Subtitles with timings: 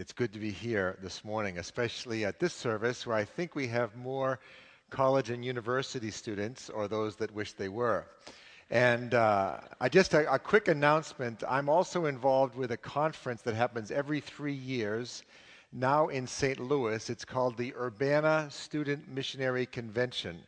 [0.00, 3.66] It's good to be here this morning, especially at this service where I think we
[3.66, 4.38] have more
[4.90, 8.06] college and university students or those that wish they were.
[8.70, 11.42] And uh, I just a, a quick announcement.
[11.48, 15.24] I'm also involved with a conference that happens every three years
[15.72, 16.60] now in St.
[16.60, 17.10] Louis.
[17.10, 20.38] It's called the Urbana Student Missionary Convention.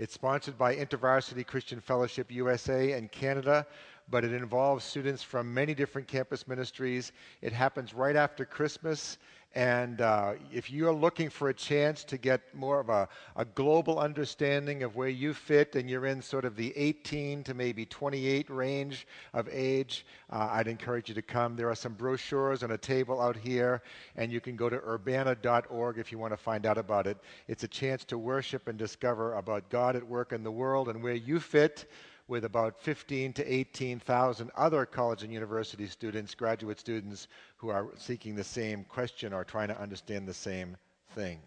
[0.00, 3.64] It's sponsored by InterVarsity Christian Fellowship USA and Canada,
[4.10, 7.12] but it involves students from many different campus ministries.
[7.42, 9.18] It happens right after Christmas.
[9.54, 13.98] And uh, if you're looking for a chance to get more of a, a, global
[13.98, 18.50] understanding of where you fit and you're in sort of the 18 to maybe 28
[18.50, 21.56] range of age, uh, I'd encourage you to come.
[21.56, 23.82] There are some brochures on a table out here,
[24.16, 27.16] and you can go to urbana.org if you want to find out about it.
[27.48, 31.02] It's a chance to worship and discover about God at work in the world and
[31.02, 31.86] where you fit
[32.28, 38.36] with about 15 to 18,000 other college and university students, graduate students, who are seeking
[38.36, 40.76] the same question or trying to understand the same
[41.14, 41.40] thing.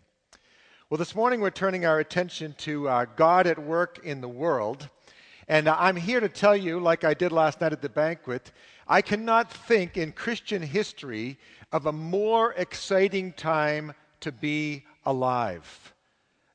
[0.89, 4.89] Well, this morning we're turning our attention to uh, God at work in the world.
[5.47, 8.51] And uh, I'm here to tell you, like I did last night at the banquet,
[8.87, 11.37] I cannot think in Christian history
[11.71, 15.93] of a more exciting time to be alive.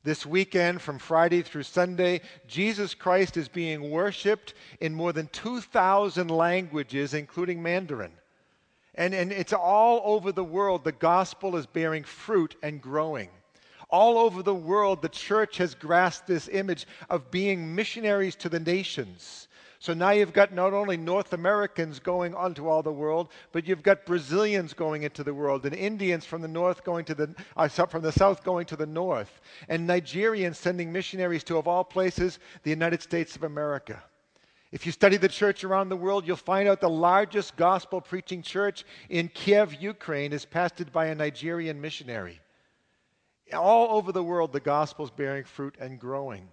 [0.07, 6.31] This weekend, from Friday through Sunday, Jesus Christ is being worshiped in more than 2,000
[6.31, 8.13] languages, including Mandarin.
[8.95, 10.85] And, and it's all over the world.
[10.85, 13.31] The gospel is bearing fruit and growing.
[13.91, 18.61] All over the world, the church has grasped this image of being missionaries to the
[18.61, 19.46] nations.
[19.79, 23.83] So now you've got not only North Americans going onto all the world, but you've
[23.83, 27.69] got Brazilians going into the world, and Indians from the north going to the uh,
[27.69, 32.39] from the south going to the north, and Nigerians sending missionaries to, of all places,
[32.63, 34.03] the United States of America.
[34.73, 38.43] If you study the church around the world, you'll find out the largest gospel preaching
[38.43, 42.41] church in Kiev, Ukraine, is pastored by a Nigerian missionary.
[43.53, 46.49] All over the world, the gospel is bearing fruit and growing.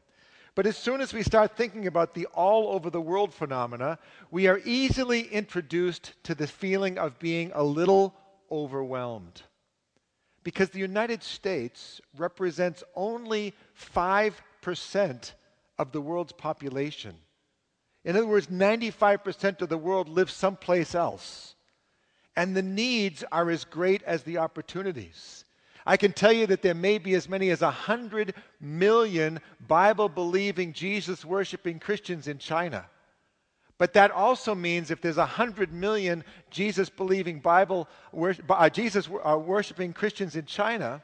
[0.55, 3.97] But as soon as we start thinking about the all over the world phenomena,
[4.29, 8.13] we are easily introduced to the feeling of being a little
[8.51, 9.41] overwhelmed.
[10.43, 13.53] Because the United States represents only
[13.95, 15.31] 5%
[15.79, 17.15] of the world's population.
[18.03, 21.55] In other words, 95% of the world lives someplace else.
[22.35, 25.45] And the needs are as great as the opportunities.
[25.85, 30.71] I can tell you that there may be as many as 100 million Bible believing,
[30.71, 32.85] Jesus worshiping Christians in China.
[33.77, 37.89] But that also means if there's 100 million Jesus believing Bible,
[38.49, 41.01] uh, Jesus uh, worshiping Christians in China,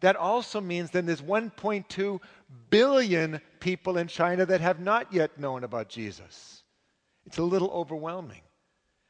[0.00, 2.20] that also means then there's 1.2
[2.70, 6.62] billion people in China that have not yet known about Jesus.
[7.26, 8.42] It's a little overwhelming.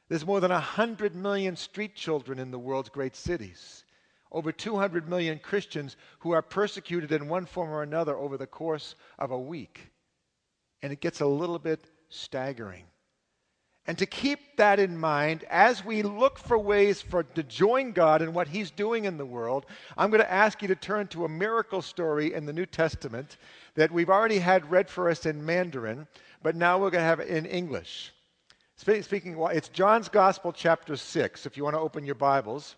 [0.08, 3.84] There's more than 100 million street children in the world's great cities
[4.32, 8.94] over 200 million Christians who are persecuted in one form or another over the course
[9.18, 9.90] of a week.
[10.82, 12.84] And it gets a little bit staggering.
[13.86, 18.22] And to keep that in mind, as we look for ways for to join God
[18.22, 21.24] in what He's doing in the world, I'm going to ask you to turn to
[21.24, 23.36] a miracle story in the New Testament
[23.74, 26.06] that we've already had read for us in Mandarin,
[26.42, 28.12] but now we're going to have it in English.
[28.76, 32.76] Speaking, well, it's John's Gospel, chapter 6, if you want to open your Bibles.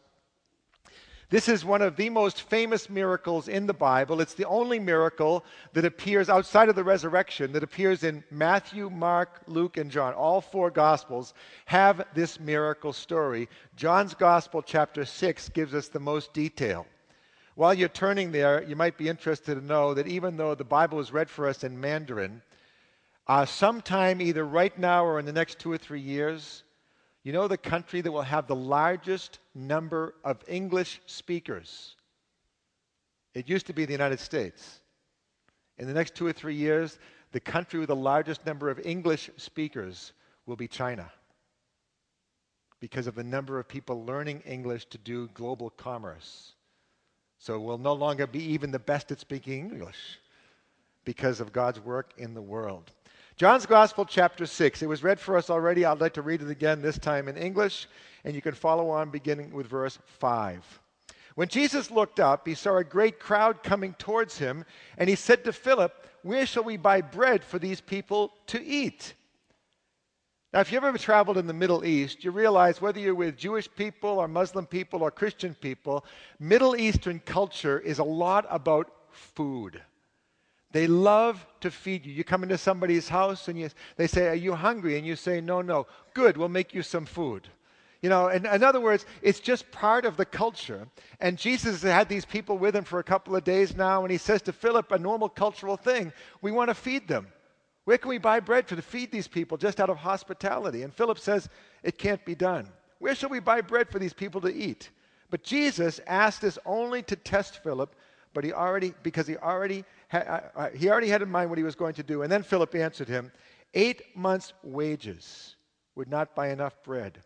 [1.33, 4.21] This is one of the most famous miracles in the Bible.
[4.21, 9.41] It's the only miracle that appears outside of the resurrection that appears in Matthew, Mark,
[9.47, 10.13] Luke, and John.
[10.13, 11.33] All four Gospels
[11.65, 13.49] have this miracle story.
[13.77, 16.87] John's Gospel, chapter 6, gives us the most detail.
[17.55, 21.01] While you're turning there, you might be interested to know that even though the Bible
[21.01, 22.43] is read for us in Mandarin,
[23.27, 26.63] uh, sometime either right now or in the next two or three years,
[27.25, 31.95] you know the country that will have the largest number of English speakers?
[33.35, 34.81] It used to be the United States.
[35.79, 36.99] In the next two or three years,
[37.33, 40.13] the country with the largest number of English speakers
[40.47, 41.11] will be China
[42.81, 46.53] because of the number of people learning English to do global commerce.
[47.39, 50.19] So we'll no longer be even the best at speaking English
[51.05, 52.91] because of God's work in the world.
[53.37, 54.83] John's Gospel, chapter 6.
[54.83, 55.85] It was read for us already.
[55.85, 57.89] I'd like to read it again, this time in English,
[58.25, 60.81] and you can follow on beginning with verse 5.
[61.35, 64.67] When Jesus looked up, he saw a great crowd coming towards him,
[64.99, 69.15] and he said to Philip, Where shall we buy bread for these people to eat?
[70.53, 73.67] Now, if you've ever traveled in the Middle East, you realize whether you're with Jewish
[73.75, 76.05] people or Muslim people or Christian people,
[76.39, 79.81] Middle Eastern culture is a lot about food.
[80.73, 82.13] They love to feed you.
[82.13, 84.97] You come into somebody's house and you, they say, Are you hungry?
[84.97, 85.87] And you say, No, no.
[86.15, 87.49] Good, we'll make you some food.
[88.01, 90.89] You know, in, in other words, it's just part of the culture.
[91.21, 94.19] And Jesus had these people with him for a couple of days now, and he
[94.19, 97.29] says to Philip, a normal cultural thing, we want to feed them.
[97.85, 100.83] Where can we buy bread for to feed these people just out of hospitality?
[100.83, 101.49] And Philip says,
[101.85, 102.69] it can't be done.
[102.99, 104.91] Where shall we buy bread for these people to eat?
[105.31, 107.95] But Jesus asked this only to test Philip,
[108.35, 109.85] but he already, because he already,
[110.77, 112.23] he already had in mind what he was going to do.
[112.23, 113.33] And then Philip answered him,
[113.75, 115.57] eight months' wages
[115.95, 117.19] would not buy enough bread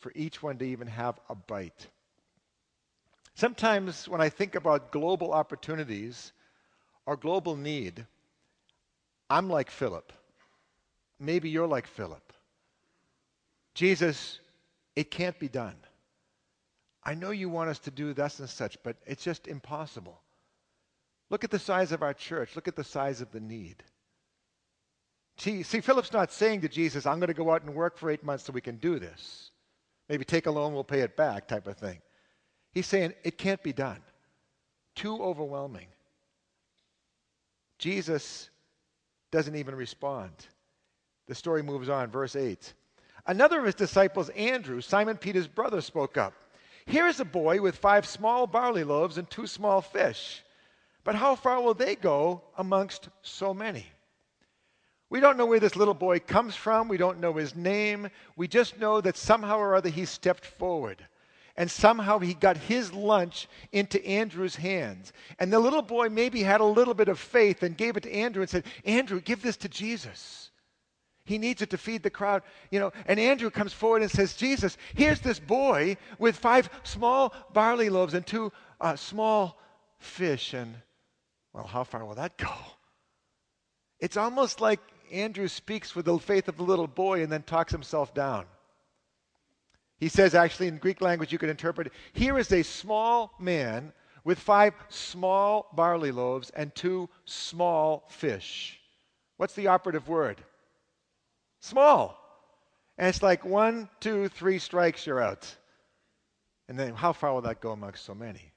[0.00, 1.88] for each one to even have a bite.
[3.34, 6.32] Sometimes when I think about global opportunities
[7.06, 8.06] or global need,
[9.30, 10.12] I'm like Philip.
[11.18, 12.32] Maybe you're like Philip.
[13.74, 14.40] Jesus,
[14.94, 15.76] it can't be done.
[17.02, 20.20] I know you want us to do this and such, but it's just impossible.
[21.30, 22.54] Look at the size of our church.
[22.54, 23.82] Look at the size of the need.
[25.36, 28.10] See, see, Philip's not saying to Jesus, I'm going to go out and work for
[28.10, 29.50] eight months so we can do this.
[30.08, 32.00] Maybe take a loan, we'll pay it back, type of thing.
[32.72, 34.00] He's saying it can't be done.
[34.94, 35.86] Too overwhelming.
[37.78, 38.50] Jesus
[39.32, 40.32] doesn't even respond.
[41.26, 42.72] The story moves on, verse 8.
[43.26, 46.34] Another of his disciples, Andrew, Simon Peter's brother, spoke up.
[46.86, 50.44] Here is a boy with five small barley loaves and two small fish.
[51.04, 53.86] But how far will they go amongst so many?
[55.10, 56.88] We don't know where this little boy comes from.
[56.88, 58.08] We don't know his name.
[58.36, 61.06] We just know that somehow or other he stepped forward.
[61.56, 65.12] And somehow he got his lunch into Andrew's hands.
[65.38, 68.12] And the little boy maybe had a little bit of faith and gave it to
[68.12, 70.50] Andrew and said, Andrew, give this to Jesus.
[71.26, 72.42] He needs it to feed the crowd.
[72.70, 77.32] You know, and Andrew comes forward and says, Jesus, here's this boy with five small
[77.52, 79.60] barley loaves and two uh, small
[79.98, 80.54] fish.
[80.54, 80.74] And,
[81.54, 82.52] well, how far will that go?
[84.00, 84.80] It's almost like
[85.12, 88.44] Andrew speaks with the faith of the little boy and then talks himself down.
[89.98, 93.92] He says, actually, in Greek language, you could interpret it here is a small man
[94.24, 98.80] with five small barley loaves and two small fish.
[99.36, 100.42] What's the operative word?
[101.60, 102.18] Small.
[102.98, 105.54] And it's like one, two, three strikes, you're out.
[106.68, 108.52] And then how far will that go amongst so many?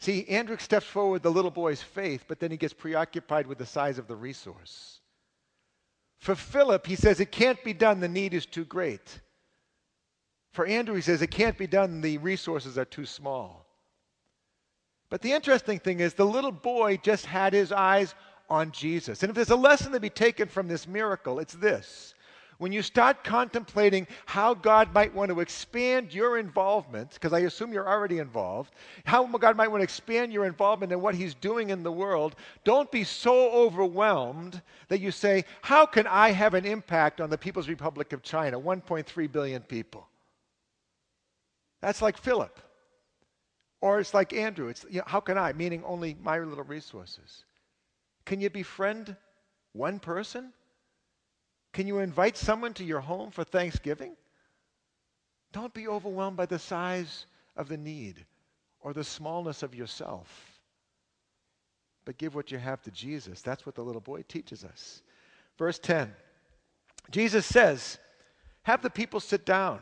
[0.00, 3.66] See, Andrew steps forward the little boy's faith, but then he gets preoccupied with the
[3.66, 5.00] size of the resource.
[6.18, 9.20] For Philip, he says, it can't be done, the need is too great.
[10.52, 13.66] For Andrew, he says, it can't be done, the resources are too small.
[15.10, 18.14] But the interesting thing is, the little boy just had his eyes
[18.50, 19.22] on Jesus.
[19.22, 22.14] And if there's a lesson to be taken from this miracle, it's this
[22.58, 27.72] when you start contemplating how God might want to expand your involvement, because I assume
[27.72, 28.74] you're already involved,
[29.04, 32.34] how God might want to expand your involvement in what He's doing in the world,
[32.64, 37.38] don't be so overwhelmed that you say, How can I have an impact on the
[37.38, 40.08] People's Republic of China, 1.3 billion people?
[41.80, 42.58] That's like Philip.
[43.80, 44.68] Or it's like Andrew.
[44.68, 45.52] It's, you know, how can I?
[45.52, 47.44] Meaning only my little resources.
[48.24, 49.14] Can you befriend
[49.72, 50.52] one person?
[51.78, 54.16] Can you invite someone to your home for Thanksgiving?
[55.52, 57.26] Don't be overwhelmed by the size
[57.56, 58.26] of the need
[58.80, 60.58] or the smallness of yourself.
[62.04, 63.42] But give what you have to Jesus.
[63.42, 65.02] That's what the little boy teaches us.
[65.56, 66.12] Verse 10
[67.12, 67.98] Jesus says,
[68.62, 69.78] Have the people sit down.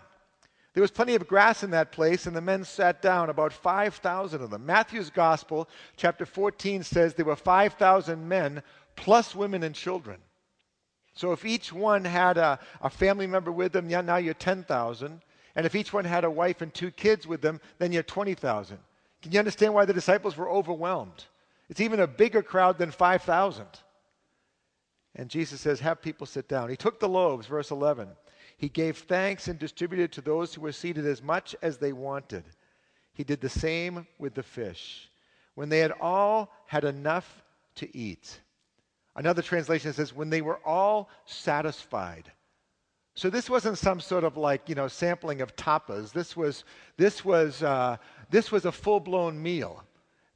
[0.75, 4.43] There was plenty of grass in that place, and the men sat down, about 5,000
[4.43, 4.67] of them.
[4.67, 8.63] Matthew's Gospel, chapter 14, says there were 5,000 men
[8.97, 10.21] plus women and children.
[11.17, 15.21] So if each one had a, a family member with them, yeah, now you're 10,000.
[15.57, 18.79] And if each one had a wife and two kids with them, then you're 20,000.
[19.23, 21.25] Can you understand why the disciples were overwhelmed?
[21.71, 23.65] It's even a bigger crowd than 5,000.
[25.15, 26.69] And Jesus says, Have people sit down.
[26.69, 28.09] He took the loaves, verse 11.
[28.59, 32.45] He gave thanks and distributed to those who were seated as much as they wanted.
[33.15, 35.11] He did the same with the fish.
[35.55, 37.43] When they had all had enough
[37.77, 38.39] to eat,
[39.17, 42.31] Another translation says, when they were all satisfied.
[43.15, 46.13] So this wasn't some sort of like, you know, sampling of tapas.
[46.13, 46.65] This was,
[46.99, 47.97] this was, uh,
[48.31, 49.83] this was a full-blown meal.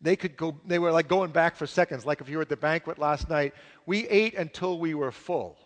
[0.00, 2.06] They could go, they were like going back for seconds.
[2.06, 3.52] Like if you were at the banquet last night,
[3.84, 5.58] we ate until we were full.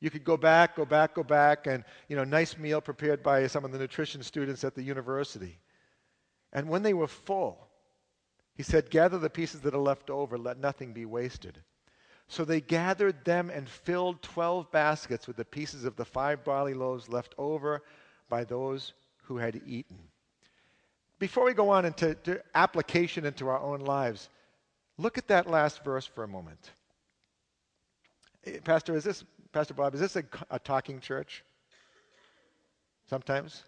[0.00, 3.46] You could go back, go back, go back, and, you know, nice meal prepared by
[3.48, 5.58] some of the nutrition students at the university.
[6.54, 7.68] And when they were full,
[8.54, 11.60] he said, gather the pieces that are left over, let nothing be wasted.
[12.30, 16.74] So they gathered them and filled 12 baskets with the pieces of the five barley
[16.74, 17.82] loaves left over
[18.28, 18.92] by those
[19.24, 19.98] who had eaten.
[21.18, 24.28] Before we go on into application into our own lives,
[24.96, 26.70] look at that last verse for a moment.
[28.46, 30.22] Eh, Pastor, is this, Pastor Bob, is this a,
[30.52, 31.42] a talking church?
[33.08, 33.64] Sometimes?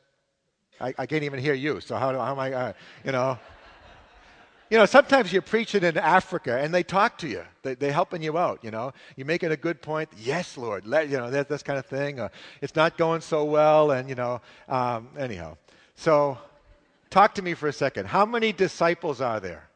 [0.81, 2.73] I, I can't even hear you, so how, how am I, uh,
[3.05, 3.41] you know?
[4.73, 7.43] You know, sometimes you're preaching in Africa and they talk to you.
[7.61, 8.95] They, they're helping you out, you know.
[9.17, 10.09] You're making a good point.
[10.17, 10.87] Yes, Lord.
[10.87, 12.19] Let, you know, that, this kind of thing.
[12.19, 12.31] Uh,
[12.63, 13.91] it's not going so well.
[13.91, 15.59] And, you know, um, anyhow.
[15.95, 16.39] So
[17.11, 18.07] talk to me for a second.
[18.07, 19.69] How many disciples are there?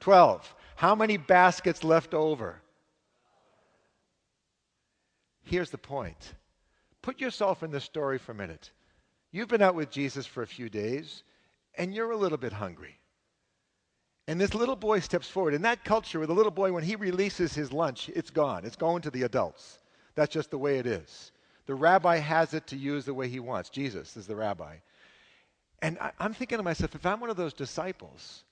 [0.00, 0.54] Twelve.
[0.76, 2.62] How many baskets left over?
[5.42, 6.32] Here's the point.
[7.02, 8.70] Put yourself in the story for a minute.
[9.32, 11.24] You've been out with Jesus for a few days
[11.74, 12.97] and you're a little bit hungry.
[14.28, 15.54] And this little boy steps forward.
[15.54, 18.66] In that culture, with a little boy, when he releases his lunch, it's gone.
[18.66, 19.78] It's going to the adults.
[20.14, 21.32] That's just the way it is.
[21.64, 23.70] The rabbi has it to use the way he wants.
[23.70, 24.76] Jesus is the rabbi.
[25.80, 28.44] And I, am thinking to myself, if I'm one of those disciples,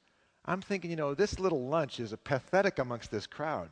[0.46, 3.68] I'm thinking, you know, this little lunch is a pathetic amongst this crowd,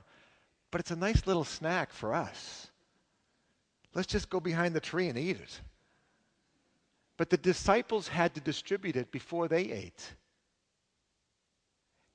[0.70, 2.68] but it's a nice little snack for us.
[3.94, 5.60] Let's just go behind the tree and eat it.
[7.16, 10.14] But the disciples had to distribute it before they ate.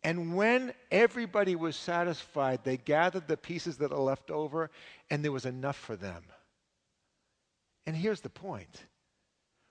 [0.04, 4.70] And when everybody was satisfied, they gathered the pieces that are left over,
[5.10, 6.24] and there was enough for them.
[7.86, 8.86] And here's the point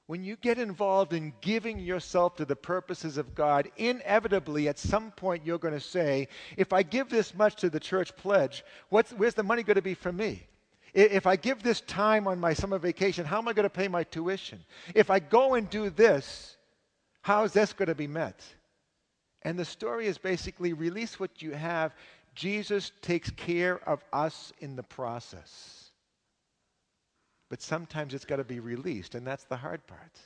[0.06, 5.10] when you get involved in giving yourself to the purposes of God, inevitably at some
[5.10, 9.34] point you're going to say, if I give this much to the church pledge, where's
[9.34, 10.46] the money going to be for me?
[10.94, 13.86] If I give this time on my summer vacation, how am I going to pay
[13.86, 14.64] my tuition?
[14.94, 16.56] If I go and do this,
[17.20, 18.42] how is this going to be met?
[19.42, 21.94] And the story is basically release what you have.
[22.34, 25.90] Jesus takes care of us in the process.
[27.48, 30.18] But sometimes it's got to be released, and that's the hard part.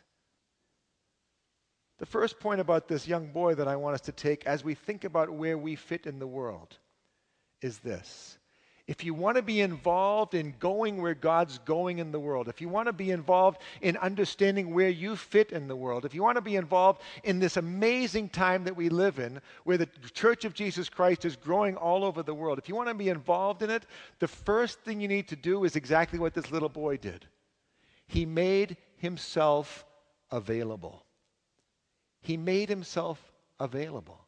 [1.99, 4.75] The first point about this young boy that I want us to take as we
[4.75, 6.79] think about where we fit in the world
[7.61, 8.39] is this
[8.89, 12.61] if you want to be involved in going where God's going in the world, if
[12.61, 16.23] you want to be involved in understanding where you fit in the world, if you
[16.23, 20.45] want to be involved in this amazing time that we live in, where the Church
[20.45, 23.63] of Jesus Christ is growing all over the world, if you want to be involved
[23.63, 23.87] in it,
[24.19, 27.27] the first thing you need to do is exactly what this little boy did.
[28.09, 29.87] He made himself
[30.33, 31.05] available.
[32.21, 34.22] He made himself available.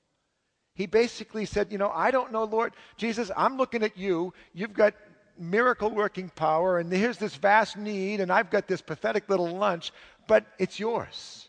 [0.74, 4.34] He basically said, You know, I don't know, Lord Jesus, I'm looking at you.
[4.52, 4.94] You've got
[5.38, 9.92] miracle working power, and here's this vast need, and I've got this pathetic little lunch,
[10.26, 11.48] but it's yours.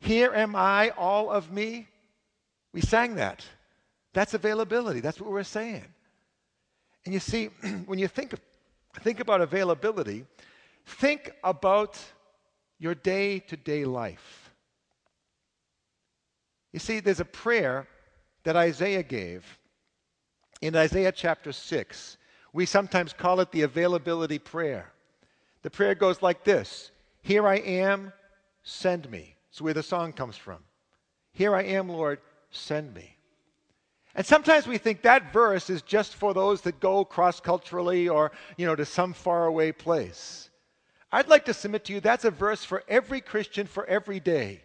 [0.00, 1.88] Here am I, all of me.
[2.72, 3.44] We sang that.
[4.12, 5.00] That's availability.
[5.00, 5.84] That's what we're saying.
[7.04, 7.46] And you see,
[7.86, 8.34] when you think,
[9.00, 10.24] think about availability,
[10.86, 11.98] think about
[12.78, 14.50] your day to day life.
[16.72, 17.86] You see, there's a prayer
[18.44, 19.58] that Isaiah gave
[20.60, 22.16] in Isaiah chapter 6.
[22.52, 24.92] We sometimes call it the availability prayer.
[25.62, 26.90] The prayer goes like this
[27.22, 28.12] Here I am,
[28.62, 29.36] send me.
[29.50, 30.58] It's where the song comes from.
[31.32, 32.20] Here I am, Lord,
[32.50, 33.16] send me.
[34.14, 38.30] And sometimes we think that verse is just for those that go cross culturally or,
[38.56, 40.50] you know, to some faraway place.
[41.10, 44.63] I'd like to submit to you that's a verse for every Christian for every day.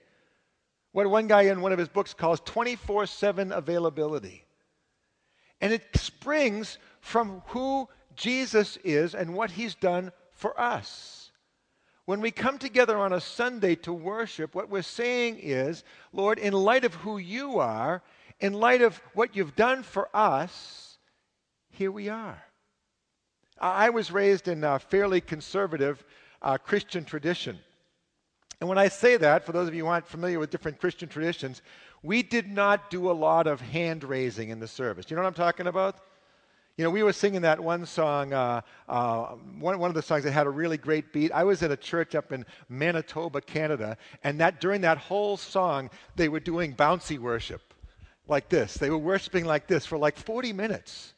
[1.00, 4.44] What one guy in one of his books calls 24 7 availability.
[5.62, 7.88] And it springs from who
[8.18, 11.32] Jesus is and what he's done for us.
[12.03, 16.51] When we come together on a Sunday to worship, what we're saying is, Lord, in
[16.51, 18.03] light of who you are,
[18.41, 20.98] in light of what you've done for us,
[21.70, 22.44] here we are.
[23.58, 26.03] I was raised in a fairly conservative
[26.41, 27.58] uh, Christian tradition.
[28.60, 31.08] And when I say that, for those of you who aren't familiar with different Christian
[31.08, 31.62] traditions,
[32.04, 35.10] we did not do a lot of hand raising in the service.
[35.10, 35.98] You know what I'm talking about?
[36.78, 39.24] You know, we were singing that one song, uh, uh,
[39.60, 41.32] one, one of the songs that had a really great beat.
[41.34, 45.89] I was at a church up in Manitoba, Canada, and that during that whole song,
[46.16, 47.74] they were doing bouncy worship
[48.30, 48.75] like this.
[48.75, 51.13] They were worshiping like this for like 40 minutes.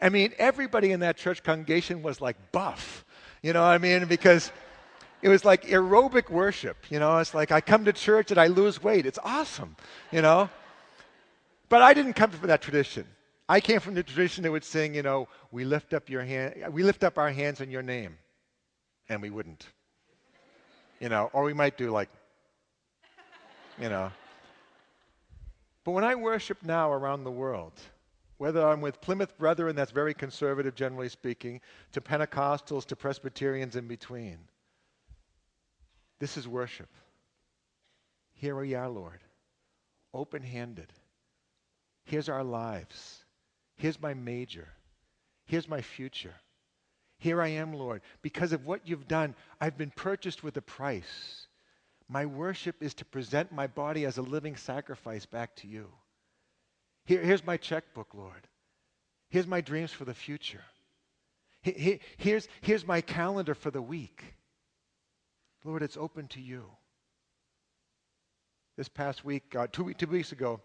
[0.00, 3.04] I mean, everybody in that church congregation was like buff.
[3.42, 4.06] You know what I mean?
[4.06, 4.50] Because
[5.26, 6.76] it was like aerobic worship.
[6.88, 9.06] You know, it's like I come to church and I lose weight.
[9.06, 9.74] It's awesome,
[10.12, 10.48] you know.
[11.68, 13.04] But I didn't come from that tradition.
[13.48, 16.54] I came from the tradition that would sing, you know, we lift up your hand,
[16.70, 18.16] we lift up our hands in your name,
[19.08, 19.66] and we wouldn't,
[21.00, 22.08] you know, or we might do like,
[23.80, 24.12] you know.
[25.82, 27.72] But when I worship now around the world,
[28.38, 33.88] whether I'm with Plymouth Brethren, that's very conservative, generally speaking, to Pentecostals, to Presbyterians in
[33.88, 34.38] between.
[36.18, 36.88] This is worship.
[38.34, 39.20] Here we are, Lord,
[40.12, 40.92] open handed.
[42.04, 43.24] Here's our lives.
[43.76, 44.68] Here's my major.
[45.46, 46.34] Here's my future.
[47.18, 48.02] Here I am, Lord.
[48.22, 51.46] Because of what you've done, I've been purchased with a price.
[52.08, 55.88] My worship is to present my body as a living sacrifice back to you.
[57.04, 58.48] Here, here's my checkbook, Lord.
[59.30, 60.62] Here's my dreams for the future.
[61.62, 64.22] Here, here's, here's my calendar for the week.
[65.66, 66.64] Lord, it's open to you.
[68.76, 70.60] This past week, uh, two, two weeks ago,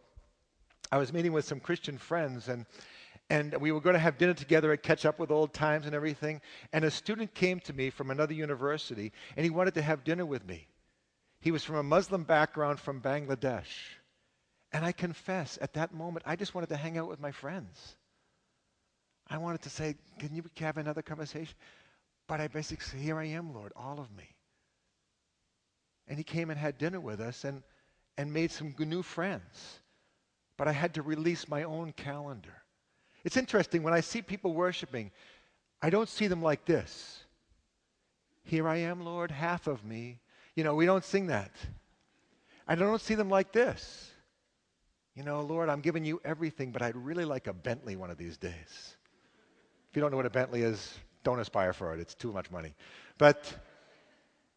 [0.91, 2.67] I was meeting with some Christian friends, and,
[3.27, 5.95] and we were going to have dinner together and catch up with old times and
[5.95, 6.39] everything.
[6.71, 10.25] And a student came to me from another university, and he wanted to have dinner
[10.25, 10.67] with me.
[11.39, 13.95] He was from a Muslim background from Bangladesh.
[14.71, 17.95] And I confess, at that moment, I just wanted to hang out with my friends.
[19.27, 21.55] I wanted to say, Can you have another conversation?
[22.27, 24.35] But I basically said, Here I am, Lord, all of me.
[26.07, 27.63] And he came and had dinner with us and,
[28.17, 29.79] and made some new friends.
[30.57, 32.63] But I had to release my own calendar.
[33.23, 35.11] It's interesting, when I see people worshiping,
[35.81, 37.23] I don't see them like this.
[38.43, 40.19] Here I am, Lord, half of me.
[40.55, 41.51] You know, we don't sing that.
[42.67, 44.11] I don't see them like this.
[45.15, 48.17] You know, Lord, I'm giving you everything, but I'd really like a Bentley one of
[48.17, 48.95] these days.
[49.89, 51.99] If you don't know what a Bentley is, don't aspire for it.
[51.99, 52.73] It's too much money.
[53.17, 53.53] But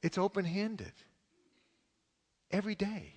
[0.02, 0.92] it's open handed.
[2.54, 3.12] Every day.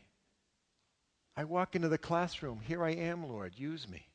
[1.35, 2.59] I walk into the classroom.
[2.59, 3.53] Here I am, Lord.
[3.55, 4.07] Use me.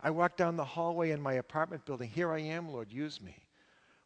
[0.00, 2.10] I walk down the hallway in my apartment building.
[2.10, 2.90] Here I am, Lord.
[2.90, 3.36] Use me.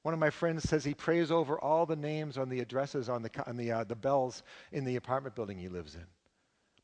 [0.03, 3.23] One of my friends says he prays over all the names on the addresses on
[3.23, 6.05] the, on the, uh, the bells in the apartment building he lives in.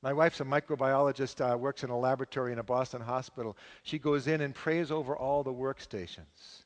[0.00, 3.58] My wife's a microbiologist, uh, works in a laboratory in a Boston hospital.
[3.82, 6.64] She goes in and prays over all the workstations.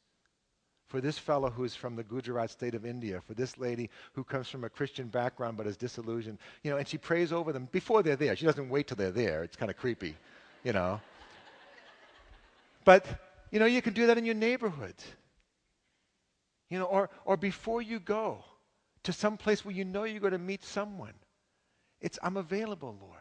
[0.89, 4.49] For this fellow who's from the Gujarat state of India, for this lady who comes
[4.49, 8.03] from a Christian background but is disillusioned, you know, and she prays over them before
[8.03, 8.37] they're there.
[8.37, 9.43] She doesn't wait till they're there.
[9.43, 10.15] It's kind of creepy,
[10.63, 11.01] you know.
[12.85, 13.07] but,
[13.51, 14.95] you know, you can do that in your neighborhood.
[16.71, 18.45] You know, or, or before you go
[19.05, 21.15] to some place where you know you're going to meet someone.
[22.01, 23.21] It's, I'm available, Lord.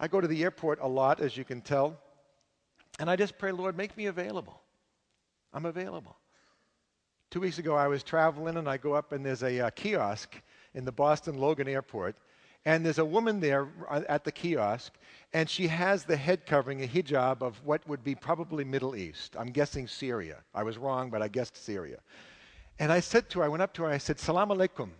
[0.00, 1.98] I go to the airport a lot, as you can tell,
[2.98, 4.60] and I just pray, Lord, make me available.
[5.52, 6.16] I'm available.
[7.30, 10.40] Two weeks ago, I was traveling, and I go up, and there's a uh, kiosk
[10.74, 12.16] in the Boston Logan Airport,
[12.64, 14.94] and there's a woman there uh, at the kiosk,
[15.32, 19.36] and she has the head covering, a hijab of what would be probably Middle East.
[19.38, 20.38] I'm guessing Syria.
[20.54, 21.98] I was wrong, but I guessed Syria.
[22.78, 24.90] And I said to her, I went up to her, I said, Salam alaikum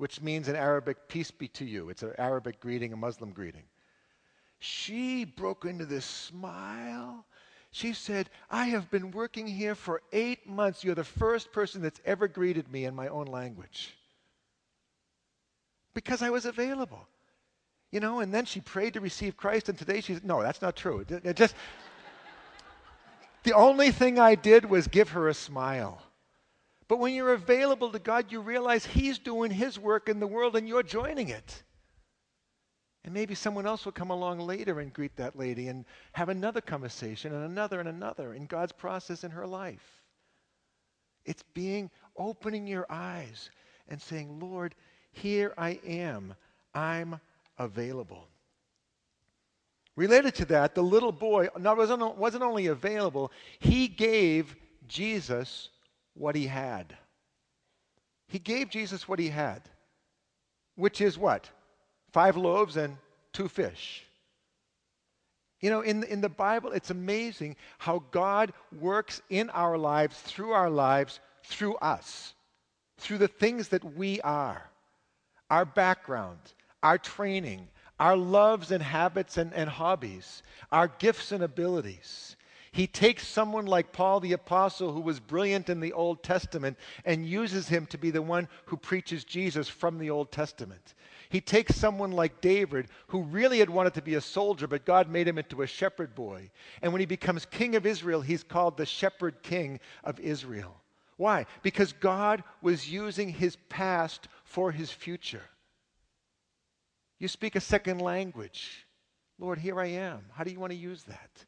[0.00, 1.90] which means in Arabic, peace be to you.
[1.90, 3.64] It's an Arabic greeting, a Muslim greeting.
[4.58, 7.26] She broke into this smile.
[7.72, 10.82] She said, I have been working here for eight months.
[10.82, 13.94] You're the first person that's ever greeted me in my own language.
[15.94, 17.06] Because I was available.
[17.92, 20.76] You know, and then she prayed to receive Christ, and today she's, no, that's not
[20.76, 21.04] true.
[21.08, 21.54] It just,
[23.42, 26.02] the only thing I did was give her a smile.
[26.86, 30.56] But when you're available to God, you realize He's doing His work in the world
[30.56, 31.62] and you're joining it.
[33.04, 36.60] And maybe someone else will come along later and greet that lady and have another
[36.60, 40.02] conversation and another and another in God's process in her life.
[41.24, 43.50] It's being, opening your eyes
[43.88, 44.74] and saying, Lord,
[45.12, 46.34] here I am.
[46.74, 47.20] I'm
[47.58, 48.26] available.
[49.96, 55.70] Related to that, the little boy wasn't only available, he gave Jesus
[56.14, 56.96] what he had.
[58.28, 59.62] He gave Jesus what he had,
[60.76, 61.50] which is what?
[62.12, 62.96] Five loaves and
[63.32, 64.04] two fish.
[65.60, 70.52] You know, in, in the Bible, it's amazing how God works in our lives, through
[70.52, 72.34] our lives, through us,
[72.98, 74.70] through the things that we are,
[75.50, 76.38] our background,
[76.82, 77.68] our training,
[77.98, 80.42] our loves and habits and, and hobbies,
[80.72, 82.36] our gifts and abilities.
[82.72, 87.26] He takes someone like Paul the Apostle, who was brilliant in the Old Testament, and
[87.26, 90.94] uses him to be the one who preaches Jesus from the Old Testament.
[91.30, 95.08] He takes someone like David, who really had wanted to be a soldier, but God
[95.08, 96.50] made him into a shepherd boy.
[96.80, 100.80] And when he becomes king of Israel, he's called the shepherd king of Israel.
[101.16, 101.46] Why?
[101.62, 105.42] Because God was using his past for his future.
[107.18, 108.86] You speak a second language.
[109.38, 110.24] Lord, here I am.
[110.32, 111.44] How do you want to use that?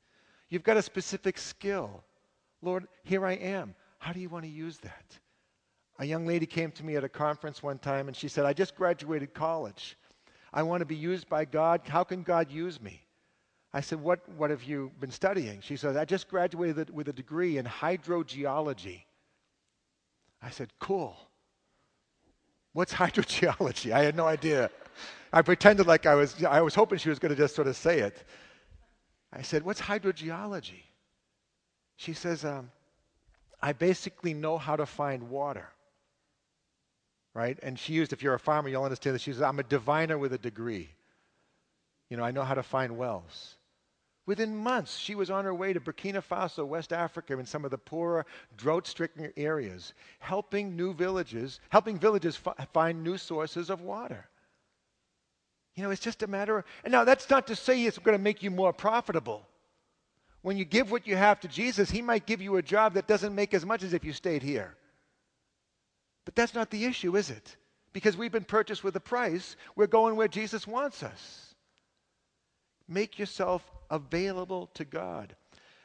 [0.53, 2.05] You've got a specific skill.
[2.61, 3.75] Lord, here I am.
[3.97, 5.19] How do you want to use that?
[5.99, 8.53] A young lady came to me at a conference one time and she said, I
[8.53, 9.97] just graduated college.
[10.53, 11.81] I want to be used by God.
[11.88, 13.01] How can God use me?
[13.73, 15.62] I said, What, what have you been studying?
[15.62, 19.05] She said, I just graduated with a degree in hydrogeology.
[20.43, 21.17] I said, Cool.
[22.75, 23.91] What's hydrogeology?
[23.93, 24.71] I had no idea.
[25.33, 27.75] I pretended like I was, I was hoping she was going to just sort of
[27.75, 28.23] say it.
[29.33, 30.83] I said, What's hydrogeology?
[31.97, 32.71] She says, um,
[33.61, 35.68] I basically know how to find water.
[37.35, 37.59] right?
[37.62, 39.23] And she used, if you're a farmer, you'll understand this.
[39.23, 40.90] she says, I'm a diviner with a degree.
[42.11, 43.57] You know, I know how to find wells.
[44.27, 47.71] Within months, she was on her way to Burkina Faso, West Africa, in some of
[47.71, 53.81] the poorer, drought stricken areas, helping new villages, helping villages f- find new sources of
[53.81, 54.27] water.
[55.74, 58.16] You know, it's just a matter of, and now that's not to say it's going
[58.16, 59.46] to make you more profitable.
[60.42, 63.06] When you give what you have to Jesus, He might give you a job that
[63.06, 64.74] doesn't make as much as if you stayed here.
[66.24, 67.56] But that's not the issue, is it?
[67.92, 71.54] Because we've been purchased with a price, we're going where Jesus wants us.
[72.88, 75.37] Make yourself available to God.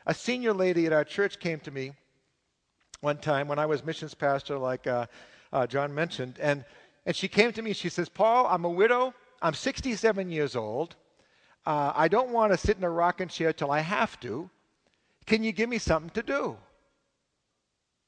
[0.06, 1.92] A senior lady at our church came to me
[3.02, 5.06] one time when I was missions pastor, like uh,
[5.54, 6.66] uh, John mentioned, and,
[7.06, 7.74] and she came to me.
[7.74, 9.14] She says, Paul, I'm a widow.
[9.42, 10.96] I'm 67 years old.
[11.66, 14.50] Uh, I don't want to sit in a rocking chair till I have to.
[15.26, 16.58] Can you give me something to do?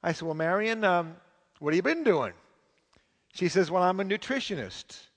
[0.02, 1.16] I said, Well, Marion, um,
[1.60, 2.34] what have you been doing?
[3.34, 5.08] She says, Well, I'm a nutritionist.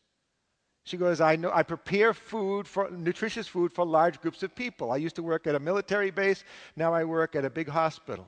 [0.85, 4.91] She goes, I know I prepare food for nutritious food for large groups of people.
[4.91, 6.43] I used to work at a military base,
[6.75, 8.27] now I work at a big hospital.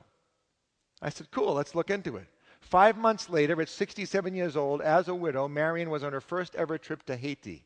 [1.01, 2.27] I said, Cool, let's look into it.
[2.61, 6.55] Five months later, at 67 years old, as a widow, Marion was on her first
[6.55, 7.63] ever trip to Haiti.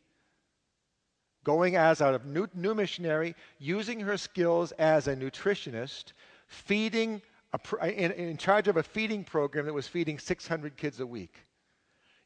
[1.43, 6.13] Going as a new, new missionary, using her skills as a nutritionist,
[6.47, 7.21] feeding,
[7.53, 11.07] a, uh, in, in charge of a feeding program that was feeding 600 kids a
[11.07, 11.45] week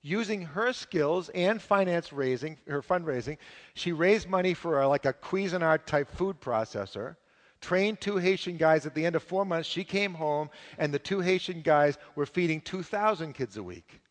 [0.06, 3.38] using her skills and finance raising, her fundraising,
[3.74, 7.16] she raised money for a, like a Cuisinart type food processor
[7.62, 8.86] trained two Haitian guys.
[8.86, 12.26] At the end of four months, she came home, and the two Haitian guys were
[12.26, 14.02] feeding 2,000 kids a week.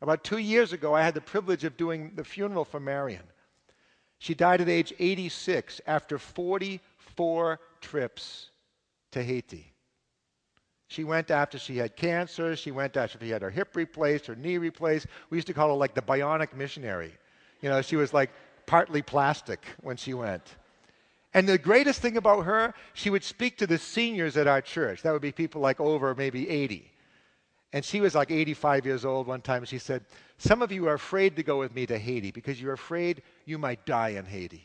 [0.00, 3.24] About two years ago, I had the privilege of doing the funeral for Marion.
[4.18, 8.50] She died at age 86 after 44 trips
[9.12, 9.72] to Haiti.
[10.88, 12.56] She went after she had cancer.
[12.56, 15.06] She went after she had her hip replaced, her knee replaced.
[15.30, 17.12] We used to call her like the bionic missionary.
[17.60, 18.30] You know, she was like
[18.66, 20.56] partly plastic when she went.
[21.34, 25.02] And the greatest thing about her, she would speak to the seniors at our church.
[25.02, 26.90] That would be people like over maybe 80.
[27.72, 29.64] And she was like 85 years old one time.
[29.64, 30.04] She said,
[30.38, 33.58] Some of you are afraid to go with me to Haiti because you're afraid you
[33.58, 34.64] might die in Haiti.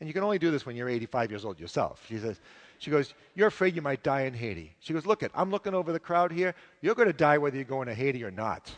[0.00, 2.04] And you can only do this when you're 85 years old yourself.
[2.08, 2.40] She says,
[2.78, 4.76] she goes, You're afraid you might die in Haiti.
[4.80, 6.54] She goes, Look it, I'm looking over the crowd here.
[6.82, 8.70] You're going to die whether you're going to Haiti or not.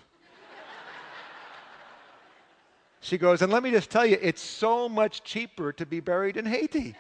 [3.01, 6.37] She goes, and let me just tell you, it's so much cheaper to be buried
[6.37, 6.96] in Haiti.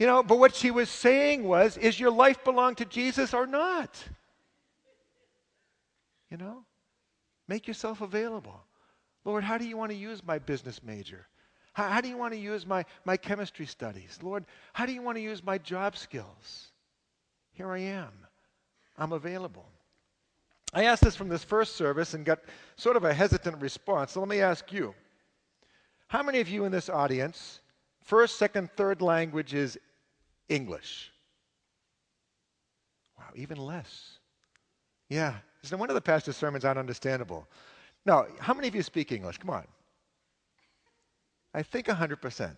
[0.00, 3.46] You know, but what she was saying was, is your life belong to Jesus or
[3.46, 4.02] not?
[6.30, 6.64] You know,
[7.46, 8.58] make yourself available.
[9.26, 11.26] Lord, how do you want to use my business major?
[11.74, 14.18] How, how do you want to use my, my chemistry studies?
[14.22, 16.68] Lord, how do you want to use my job skills?
[17.52, 18.12] Here I am.
[18.96, 19.66] I'm available.
[20.72, 22.38] I asked this from this first service and got
[22.76, 24.12] sort of a hesitant response.
[24.12, 24.94] So let me ask you
[26.08, 27.60] how many of you in this audience,
[28.02, 29.78] first, second, third language is
[30.50, 31.10] English?
[33.16, 34.18] Wow, even less.
[35.08, 35.34] Yeah,
[35.70, 37.46] no one of the pastor's sermons aren't understandable.
[38.04, 39.38] No, how many of you speak English?
[39.38, 39.66] Come on.
[41.54, 42.54] I think 100%,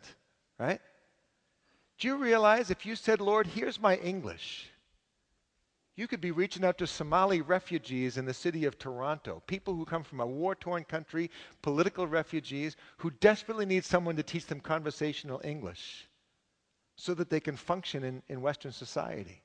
[0.59, 0.81] right?
[1.98, 4.68] Do you realize if you said, Lord, here's my English,
[5.94, 9.85] you could be reaching out to Somali refugees in the city of Toronto, people who
[9.85, 14.61] come from a war torn country, political refugees, who desperately need someone to teach them
[14.61, 16.09] conversational English
[17.03, 19.43] so that they can function in, in Western society.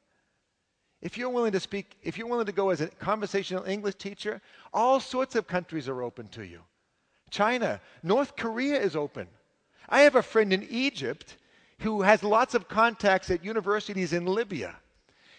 [1.02, 4.42] If you're willing to speak, if you're willing to go as a conversational English teacher,
[4.72, 6.60] all sorts of countries are open to you.
[7.32, 9.28] China, North Korea is open.
[9.90, 11.38] I have a friend in Egypt
[11.80, 14.76] who has lots of contacts at universities in Libya.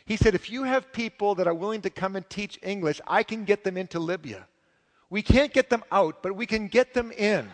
[0.05, 3.23] He said, if you have people that are willing to come and teach English, I
[3.23, 4.49] can get them into Libya.
[5.09, 7.49] We can't get them out, but we can get them in.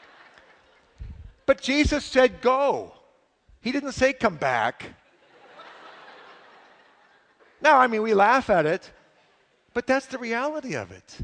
[1.46, 2.94] but Jesus said, go.
[3.60, 4.86] He didn't say, come back.
[7.60, 8.90] now, I mean, we laugh at it,
[9.74, 11.18] but that's the reality of it.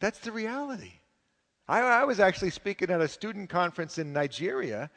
[0.00, 0.92] That's the reality.
[1.68, 4.90] I, I was actually speaking at a student conference in Nigeria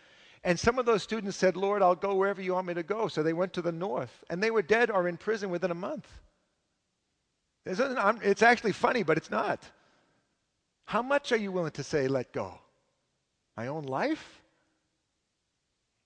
[0.45, 3.07] and some of those students said, Lord, I'll go wherever you want me to go.
[3.07, 5.75] So they went to the north, and they were dead or in prison within a
[5.75, 6.07] month.
[7.65, 9.63] It's actually funny, but it's not.
[10.85, 12.59] How much are you willing to say, let go?
[13.57, 14.39] My own life?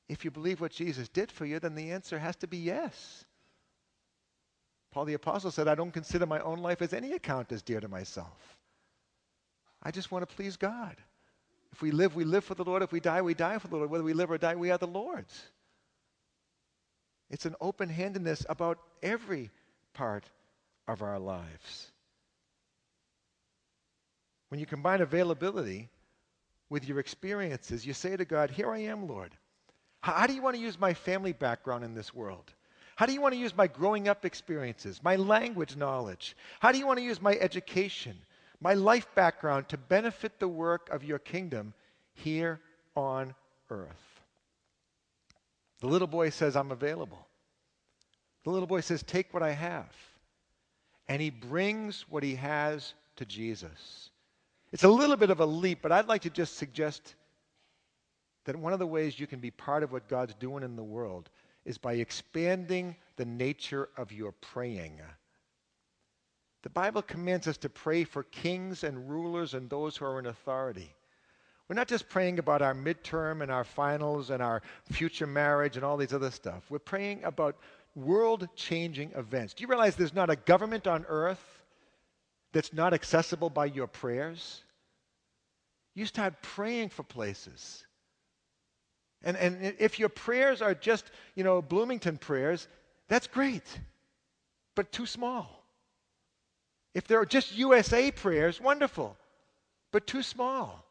[0.10, 3.26] If you believe what Jesus did for you, then the answer has to be yes.
[4.92, 7.80] Paul the Apostle said, I don't consider my own life as any account as dear
[7.80, 8.58] to myself.
[9.84, 10.96] I just want to please God.
[11.72, 12.82] If we live, we live for the Lord.
[12.82, 13.92] If we die, we die for the Lord.
[13.92, 15.40] Whether we live or die, we are the Lord's.
[17.30, 19.52] It's an open handedness about every
[19.94, 20.26] part
[20.88, 21.92] of our lives.
[24.50, 25.90] When you combine availability
[26.72, 29.32] with your experiences, you say to God, Here I am, Lord.
[30.02, 32.54] How, do you want to use my family background in this world?
[32.96, 36.36] How do you want to use my growing up experiences, my language knowledge?
[36.60, 38.18] How do you want to use my education,
[38.62, 41.74] my life background to benefit the work of your kingdom
[42.14, 42.60] here
[42.96, 43.34] on
[43.70, 44.22] earth?
[45.82, 47.26] The little boy says, I'm available.
[48.44, 49.94] The little boy says, Take what I have.
[51.08, 54.10] And he brings what he has to Jesus.
[54.72, 57.16] It's a little bit of a leap, but I'd like to just suggest
[58.46, 60.84] that one of the ways you can be part of what God's doing in the
[60.84, 61.30] world
[61.66, 65.02] is by expanding the nature of your praying.
[66.64, 70.26] The Bible commands us to pray for kings and rulers and those who are in
[70.26, 70.94] authority.
[71.68, 75.86] We're not just praying about our midterm and our finals and our future marriage and
[75.86, 76.64] all these other stuff.
[76.70, 77.58] We're praying about
[77.96, 79.54] world changing events.
[79.54, 81.44] Do you realize there's not a government on earth
[82.52, 84.64] that's not accessible by your prayers?
[85.94, 87.86] You start praying for places.
[89.24, 92.68] And, and if your prayers are just, you know, Bloomington prayers,
[93.08, 93.80] that's great,
[94.76, 95.66] but too small.
[96.94, 99.18] If they're just USA prayers, wonderful,
[99.92, 100.86] but too small.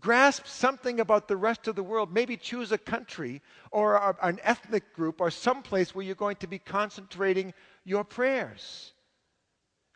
[0.00, 2.12] Grasp something about the rest of the world.
[2.12, 6.46] Maybe choose a country or an ethnic group or some place where you're going to
[6.46, 8.92] be concentrating your prayers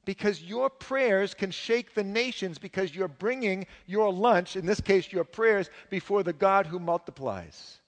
[0.04, 5.12] because your prayers can shake the nations because you're bringing your lunch, in this case,
[5.12, 7.78] your prayers, before the God who multiplies.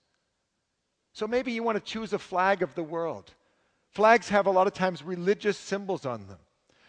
[1.13, 3.33] So maybe you want to choose a flag of the world.
[3.91, 6.39] Flags have a lot of times religious symbols on them.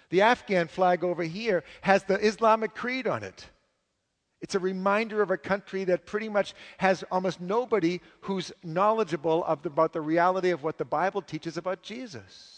[0.10, 3.46] The Afghan flag over here has the Islamic creed on it.
[4.42, 9.70] It's a reminder of a country that pretty much has almost nobody who's knowledgeable the,
[9.70, 12.55] about the reality of what the Bible teaches about Jesus.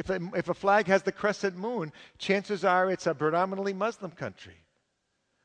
[0.00, 4.10] If a, if a flag has the crescent moon, chances are it's a predominantly Muslim
[4.10, 4.56] country.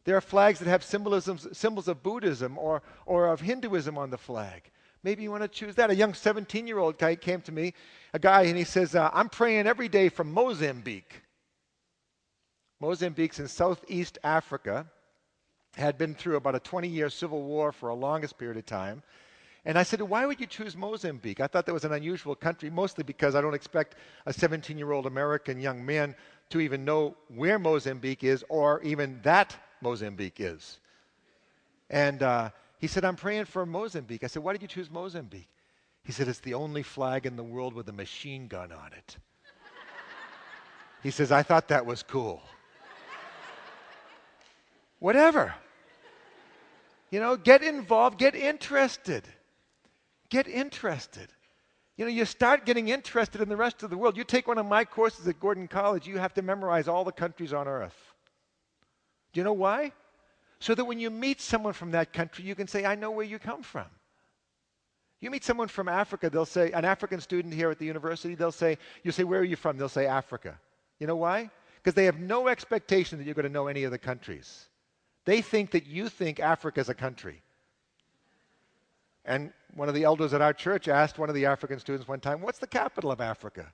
[0.05, 4.17] There are flags that have symbolisms, symbols of Buddhism or, or of Hinduism on the
[4.17, 4.71] flag.
[5.03, 5.89] Maybe you want to choose that.
[5.89, 7.73] A young 17 year old guy came to me,
[8.13, 11.21] a guy, and he says, uh, I'm praying every day from Mozambique.
[12.79, 14.85] Mozambique's in southeast Africa,
[15.75, 19.03] had been through about a 20 year civil war for a longest period of time.
[19.65, 21.39] And I said, Why would you choose Mozambique?
[21.39, 24.91] I thought that was an unusual country, mostly because I don't expect a 17 year
[24.91, 26.15] old American young man
[26.51, 30.79] to even know where Mozambique is or even that Mozambique is.
[31.89, 34.23] And uh, he said, I'm praying for Mozambique.
[34.23, 35.49] I said, Why did you choose Mozambique?
[36.03, 39.17] He said, It's the only flag in the world with a machine gun on it.
[41.01, 42.43] he says, I thought that was cool.
[44.99, 45.55] Whatever.
[47.09, 49.23] You know, get involved, get interested.
[50.35, 51.29] Get interested.
[51.95, 54.17] You know, you start getting interested in the rest of the world.
[54.17, 57.13] You take one of my courses at Gordon College, you have to memorize all the
[57.13, 57.95] countries on earth.
[59.31, 59.93] Do you know why?
[60.59, 63.25] So that when you meet someone from that country, you can say, I know where
[63.25, 63.85] you come from.
[65.21, 68.51] You meet someone from Africa, they'll say, an African student here at the university, they'll
[68.51, 69.77] say, you say, where are you from?
[69.77, 70.59] They'll say, Africa.
[70.99, 71.49] You know why?
[71.77, 74.65] Because they have no expectation that you're going to know any of the countries.
[75.23, 77.41] They think that you think Africa is a country.
[79.25, 82.19] And one of the elders at our church asked one of the African students one
[82.19, 83.71] time, What's the capital of Africa?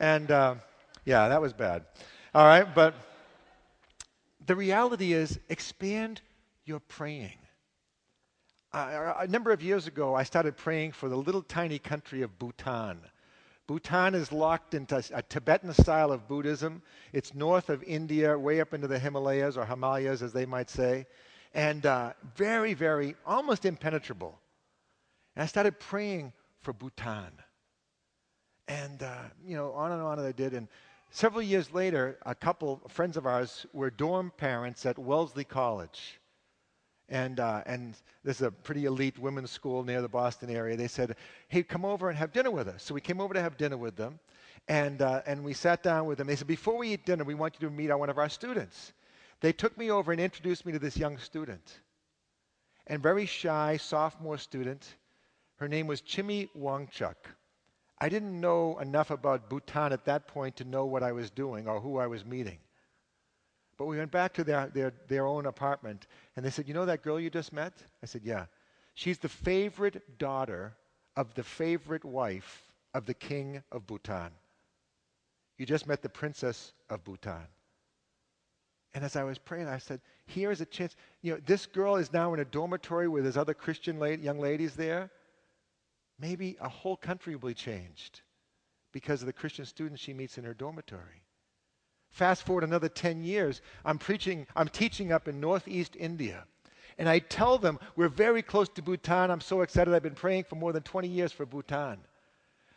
[0.00, 0.56] And uh,
[1.04, 1.84] yeah, that was bad.
[2.34, 2.94] All right, but
[4.46, 6.20] the reality is expand
[6.64, 7.38] your praying.
[8.72, 12.38] Uh, a number of years ago, I started praying for the little tiny country of
[12.38, 12.98] Bhutan.
[13.66, 16.82] Bhutan is locked into a Tibetan style of Buddhism.
[17.12, 21.06] It's north of India, way up into the Himalayas or Himalayas, as they might say,
[21.54, 24.38] and uh, very, very, almost impenetrable.
[25.36, 27.30] And I started praying for Bhutan.
[28.68, 30.54] And, uh, you know, on and on and I did.
[30.54, 30.66] And
[31.10, 36.18] several years later, a couple friends of ours were dorm parents at Wellesley College.
[37.08, 37.94] And, uh, and
[38.24, 40.76] this is a pretty elite women's school near the Boston area.
[40.76, 41.14] They said,
[41.48, 42.82] hey, come over and have dinner with us.
[42.82, 44.18] So we came over to have dinner with them.
[44.68, 46.26] And, uh, and we sat down with them.
[46.26, 48.94] They said, before we eat dinner, we want you to meet one of our students.
[49.40, 51.80] They took me over and introduced me to this young student.
[52.88, 54.96] And very shy sophomore student
[55.56, 57.14] her name was Chimi Wangchuk.
[57.98, 61.66] I didn't know enough about Bhutan at that point to know what I was doing
[61.66, 62.58] or who I was meeting.
[63.78, 66.86] But we went back to their, their, their own apartment, and they said, You know
[66.86, 67.72] that girl you just met?
[68.02, 68.46] I said, Yeah.
[68.94, 70.74] She's the favorite daughter
[71.16, 72.62] of the favorite wife
[72.94, 74.30] of the king of Bhutan.
[75.58, 77.46] You just met the princess of Bhutan.
[78.94, 80.96] And as I was praying, I said, Here is a chance.
[81.22, 84.74] You know, this girl is now in a dormitory with there's other Christian young ladies
[84.74, 85.10] there
[86.18, 88.22] maybe a whole country will be changed
[88.92, 91.22] because of the Christian students she meets in her dormitory.
[92.10, 96.44] Fast forward another 10 years, I'm preaching, I'm teaching up in northeast India.
[96.98, 99.30] And I tell them, we're very close to Bhutan.
[99.30, 99.92] I'm so excited.
[99.92, 101.98] I've been praying for more than 20 years for Bhutan.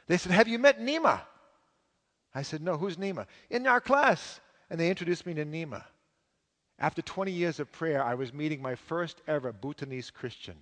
[0.07, 1.21] They said, Have you met Nima?
[2.35, 3.27] I said, No, who's Nima?
[3.49, 4.41] In our class.
[4.69, 5.83] And they introduced me to Nima.
[6.77, 10.55] After 20 years of prayer, I was meeting my first ever Bhutanese Christian.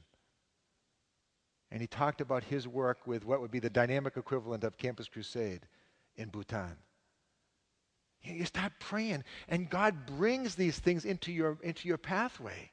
[1.71, 5.08] And he talked about his work with what would be the dynamic equivalent of Campus
[5.08, 5.62] Crusade
[6.15, 6.77] in Bhutan.
[8.23, 12.71] You start praying, and God brings these things into your, into your pathway.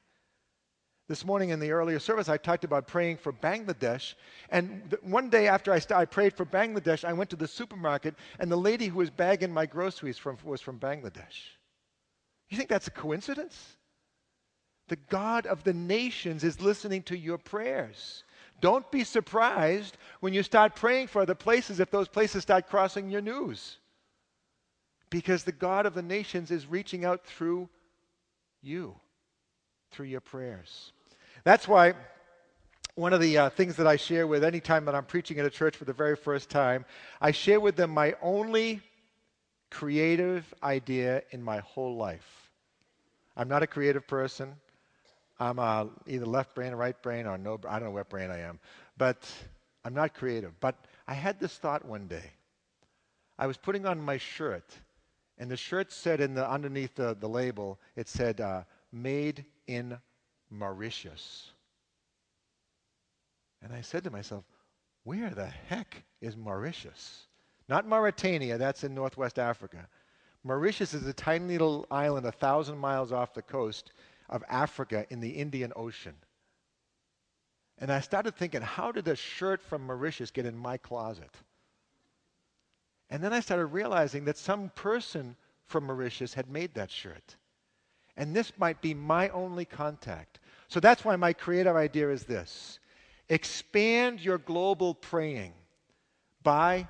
[1.07, 4.15] This morning in the earlier service, I talked about praying for Bangladesh.
[4.49, 7.47] And th- one day after I, st- I prayed for Bangladesh, I went to the
[7.47, 11.59] supermarket, and the lady who was bagging my groceries from, was from Bangladesh.
[12.49, 13.77] You think that's a coincidence?
[14.89, 18.24] The God of the nations is listening to your prayers.
[18.65, 23.11] Don't be surprised when you start praying for other places if those places start crossing
[23.11, 23.77] your news.
[25.11, 27.69] Because the God of the nations is reaching out through
[28.63, 28.95] you,
[29.91, 30.93] through your prayers.
[31.45, 31.93] That's why
[32.95, 35.45] one of the uh, things that I share with any time that I'm preaching at
[35.45, 36.87] a church for the very first time,
[37.21, 38.81] I share with them my only
[39.71, 42.51] creative idea in my whole life.
[43.37, 44.55] I'm not a creative person.
[45.39, 48.31] I'm uh, either left brain or right brain or no, I don't know what brain
[48.31, 48.61] I am.
[48.97, 49.29] But
[49.85, 50.59] I'm not creative.
[50.61, 52.31] But I had this thought one day.
[53.39, 54.77] I was putting on my shirt,
[55.39, 59.99] and the shirt said in the underneath the, the label, it said, uh, made in
[60.51, 61.51] Mauritius.
[63.61, 64.45] And I said to myself,
[65.03, 67.27] where the heck is Mauritius?
[67.69, 69.89] Not Mauritania, that's in northwest Africa.
[70.45, 73.93] Mauritius is a tiny little island a thousand miles off the coast
[74.29, 76.15] of Africa in the Indian Ocean.
[77.79, 81.35] And I started thinking, how did a shirt from Mauritius get in my closet?
[83.11, 87.37] And then I started realizing that some person from Mauritius had made that shirt.
[88.17, 90.39] And this might be my only contact.
[90.69, 92.79] So that's why my creative idea is this
[93.29, 95.53] expand your global praying
[96.43, 96.87] by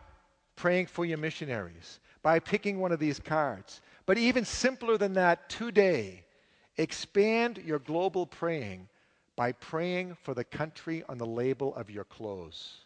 [0.57, 3.81] praying for your missionaries, by picking one of these cards.
[4.07, 6.24] But even simpler than that, today,
[6.77, 8.89] expand your global praying
[9.37, 12.79] by praying for the country on the label of your clothes.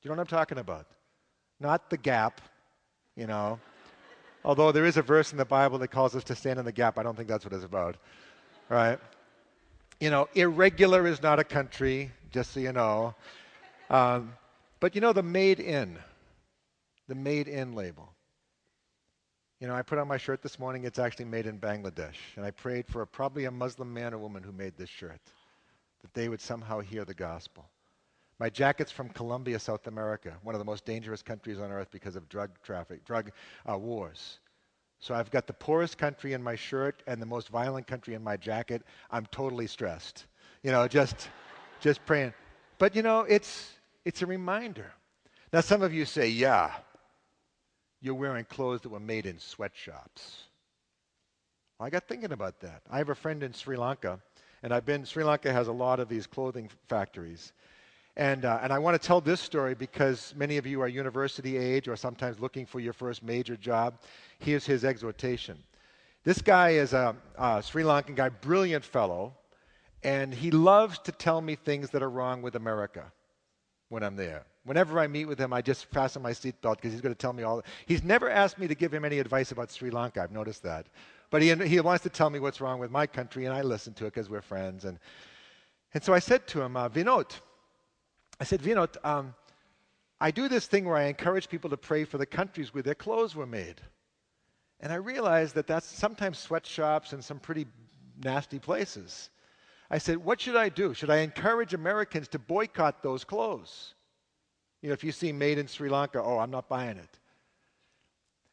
[0.00, 0.86] Do you know what I'm talking about?
[1.60, 2.40] Not the gap,
[3.16, 3.60] you know.
[4.44, 6.72] Although there is a verse in the Bible that calls us to stand in the
[6.72, 7.96] gap, I don't think that's what it's about.
[8.68, 8.98] Right?
[10.00, 13.14] You know, irregular is not a country, just so you know.
[13.90, 14.32] Um,
[14.80, 15.98] but you know, the made in,
[17.06, 18.14] the made in label.
[19.60, 22.16] You know, I put on my shirt this morning, it's actually made in Bangladesh.
[22.36, 25.20] And I prayed for a, probably a Muslim man or woman who made this shirt,
[26.00, 27.68] that they would somehow hear the gospel.
[28.38, 32.16] My jacket's from Colombia, South America, one of the most dangerous countries on earth because
[32.16, 33.32] of drug traffic, drug
[33.70, 34.40] uh, wars.
[34.98, 38.24] So I've got the poorest country in my shirt and the most violent country in
[38.24, 38.82] my jacket.
[39.10, 40.24] I'm totally stressed.
[40.62, 41.28] You know, just,
[41.80, 42.32] just praying.
[42.78, 43.72] But you know, it's,
[44.06, 44.90] it's a reminder.
[45.52, 46.72] Now, some of you say, yeah,
[48.00, 50.44] you're wearing clothes that were made in sweatshops.
[51.78, 52.82] I got thinking about that.
[52.90, 54.20] I have a friend in Sri Lanka,
[54.62, 57.52] and I've been, Sri Lanka has a lot of these clothing factories.
[58.16, 61.56] And, uh, and I want to tell this story because many of you are university
[61.56, 63.94] age or sometimes looking for your first major job.
[64.38, 65.56] Here's his exhortation.
[66.22, 69.32] This guy is a, a Sri Lankan guy, brilliant fellow,
[70.02, 73.10] and he loves to tell me things that are wrong with America
[73.88, 74.44] when I'm there.
[74.64, 77.32] Whenever I meet with him, I just fasten my seatbelt because he's going to tell
[77.32, 77.62] me all.
[77.86, 80.22] He's never asked me to give him any advice about Sri Lanka.
[80.22, 80.86] I've noticed that.
[81.30, 83.94] But he, he wants to tell me what's wrong with my country, and I listen
[83.94, 84.84] to it because we're friends.
[84.84, 84.98] And,
[85.94, 87.30] and so I said to him, uh, Vinod,
[88.38, 89.34] I said, Vinod, um,
[90.20, 92.94] I do this thing where I encourage people to pray for the countries where their
[92.94, 93.80] clothes were made.
[94.80, 97.66] And I realized that that's sometimes sweatshops and some pretty
[98.22, 99.30] nasty places.
[99.90, 100.94] I said, What should I do?
[100.94, 103.94] Should I encourage Americans to boycott those clothes?
[104.82, 107.18] You know, if you see made in Sri Lanka, oh, I'm not buying it.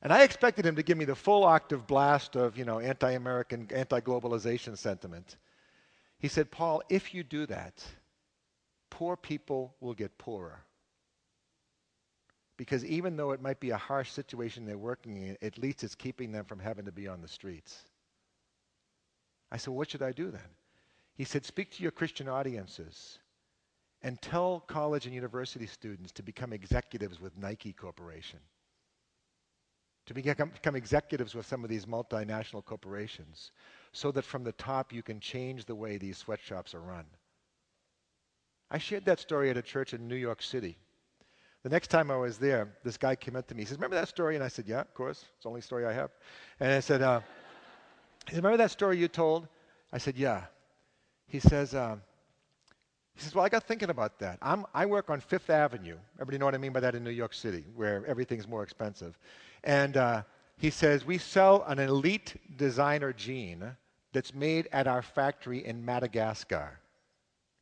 [0.01, 3.11] And I expected him to give me the full octave blast of, you know, anti
[3.11, 5.37] American, anti globalization sentiment.
[6.19, 7.83] He said, Paul, if you do that,
[8.89, 10.63] poor people will get poorer.
[12.57, 15.93] Because even though it might be a harsh situation they're working in, at least it's
[15.93, 17.83] keeping them from having to be on the streets.
[19.51, 20.41] I said, What should I do then?
[21.15, 23.19] He said, Speak to your Christian audiences
[24.01, 28.39] and tell college and university students to become executives with Nike Corporation,
[30.05, 33.51] to become, become executives with some of these multinational corporations,
[33.91, 37.05] so that from the top you can change the way these sweatshops are run.
[38.69, 40.77] I shared that story at a church in New York City.
[41.63, 43.61] The next time I was there, this guy came up to me.
[43.61, 44.35] He says, Remember that story?
[44.35, 45.25] And I said, Yeah, of course.
[45.35, 46.11] It's the only story I have.
[46.59, 47.21] And I said, uh,
[48.31, 49.47] Remember that story you told?
[49.91, 50.43] I said, Yeah.
[51.27, 52.01] He says, um,
[53.17, 54.37] he says, Well, I got thinking about that.
[54.43, 55.97] I'm, I work on Fifth Avenue.
[56.17, 59.17] Everybody know what I mean by that in New York City, where everything's more expensive.
[59.63, 60.21] And uh,
[60.57, 63.75] he says, We sell an elite designer jean
[64.13, 66.79] that's made at our factory in Madagascar.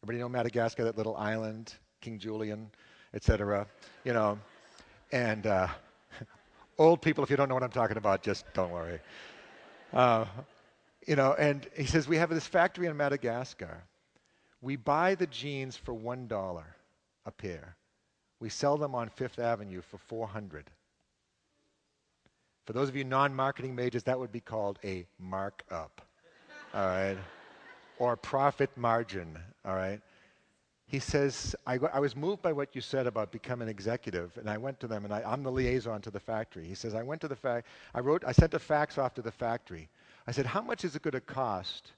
[0.04, 2.70] Everybody know Madagascar, that little island, King Julien,
[3.14, 3.66] etc.
[4.04, 4.38] You know,
[5.14, 5.70] and uh,
[6.78, 9.00] old people, if you don't know what I'm talking about, just don't worry.
[9.94, 10.26] Uh,
[11.08, 13.82] you know, and he says, We have this factory in Madagascar
[14.66, 16.64] we buy the jeans for $1
[17.28, 17.76] a pair.
[18.40, 20.72] We sell them on Fifth Avenue for 400
[22.66, 26.02] For those of you non-marketing majors, that would be called a markup.
[26.74, 27.18] all right?
[28.00, 30.02] Or profit margin, all right?
[30.88, 34.58] He says, I, I, was moved by what you said about becoming executive, and I
[34.58, 36.66] went to them, and I, am the liaison to the factory.
[36.66, 39.22] He says, I went to the fact, I wrote, I sent a fax off to
[39.22, 39.90] the factory.
[40.26, 41.92] I said, how much is it going to cost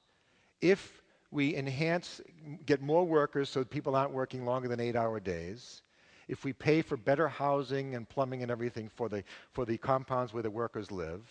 [0.59, 1.01] if
[1.31, 2.21] we enhance,
[2.65, 5.81] get more workers so people aren't working longer than eight hour days,
[6.27, 10.33] if we pay for better housing and plumbing and everything for the, for the compounds
[10.33, 11.21] where the workers live,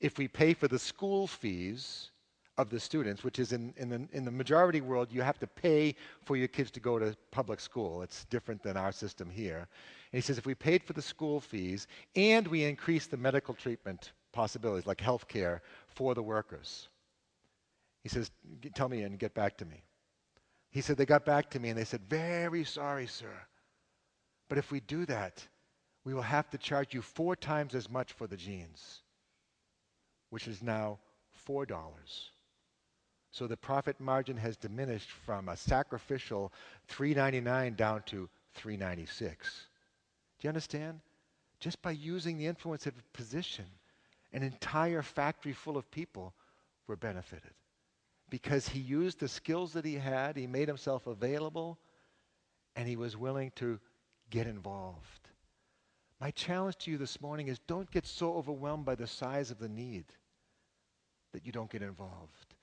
[0.00, 2.10] if we pay for the school fees
[2.56, 5.46] of the students, which is in, in, the, in the majority world, you have to
[5.46, 5.94] pay
[6.24, 8.02] for your kids to go to public school.
[8.02, 9.68] It's different than our system here.
[10.12, 11.86] And he says if we paid for the school fees
[12.16, 16.88] and we increase the medical treatment possibilities, like health care, for the workers,
[18.08, 18.30] he says,
[18.74, 19.82] Tell me and get back to me.
[20.70, 23.34] He said, They got back to me and they said, Very sorry, sir.
[24.48, 25.46] But if we do that,
[26.04, 29.02] we will have to charge you four times as much for the jeans,
[30.30, 30.98] which is now
[31.46, 31.66] $4.
[33.30, 36.50] So the profit margin has diminished from a sacrificial
[36.86, 39.66] 399 down to 396.
[40.40, 41.00] Do you understand?
[41.60, 43.66] Just by using the influence of a position,
[44.32, 46.32] an entire factory full of people
[46.86, 47.52] were benefited
[48.30, 51.78] because he used the skills that he had, he made himself available,
[52.76, 53.80] and he was willing to
[54.30, 55.30] get involved.
[56.20, 59.58] My challenge to you this morning is don't get so overwhelmed by the size of
[59.58, 60.04] the need
[61.32, 62.54] that you don't get involved.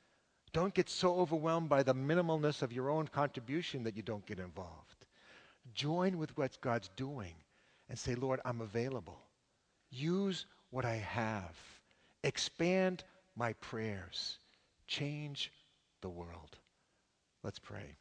[0.54, 4.40] Don't get so overwhelmed by the minimalness of your own contribution that you don't get
[4.40, 5.06] involved.
[5.74, 7.34] Join with what God's doing
[7.90, 9.20] and say, Lord, I'm available.
[9.90, 11.56] Use what I have.
[12.24, 13.04] Expand
[13.36, 14.38] my prayers
[14.88, 15.52] change
[16.02, 16.58] the world.
[17.44, 17.96] Let's pray.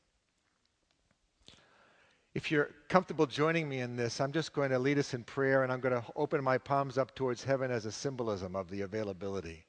[2.34, 5.62] If you're comfortable joining me in this, I'm just going to lead us in prayer
[5.62, 8.80] and I'm going to open my palms up towards heaven as a symbolism of the
[8.80, 9.64] availability.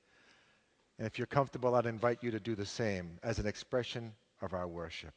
[0.98, 4.54] And if you're comfortable, I'd invite you to do the same as an expression of
[4.54, 5.14] our worship.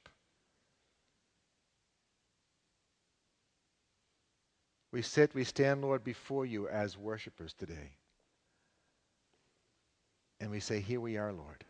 [4.93, 7.93] We sit, we stand, Lord, before you as worshipers today.
[10.41, 11.65] And we say, Here we are, Lord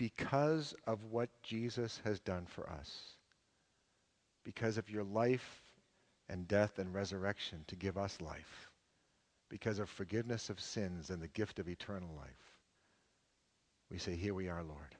[0.00, 3.18] because of what Jesus has done for us,
[4.46, 5.60] because of your life
[6.26, 8.70] and death and resurrection to give us life,
[9.50, 12.56] because of forgiveness of sins and the gift of eternal life,
[13.90, 14.96] we say, Here we are, Lord.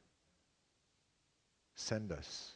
[1.77, 2.51] Send us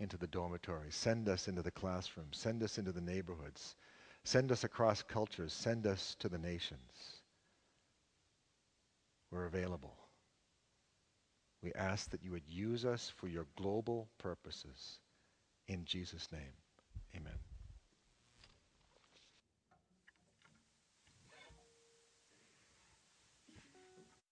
[0.00, 0.94] into the dormitories.
[0.94, 2.36] Send us into the classrooms.
[2.36, 3.76] Send us into the neighborhoods.
[4.24, 5.54] Send us across cultures.
[5.54, 7.22] Send us to the nations.
[9.30, 9.97] We're available.
[11.62, 14.98] We ask that you would use us for your global purposes.
[15.68, 16.54] In Jesus' name,
[17.16, 17.47] amen.